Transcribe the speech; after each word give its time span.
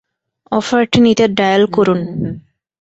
অফারটি 0.51 0.99
নিতে 1.05 1.25
ডায়াল 1.37 1.63
করুন। 1.75 1.99